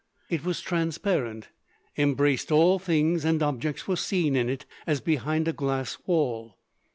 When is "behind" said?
4.99-5.47